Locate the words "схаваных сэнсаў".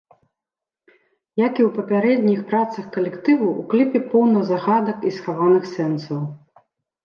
5.21-6.29